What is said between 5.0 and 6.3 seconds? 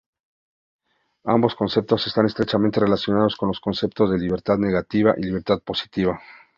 y libertad positiva.